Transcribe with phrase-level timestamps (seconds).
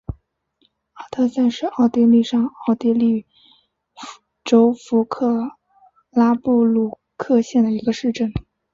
[0.93, 3.27] 阿特塞是奥地利上奥地利
[4.43, 5.51] 州弗克
[6.09, 8.33] 拉布鲁克县的一个市镇。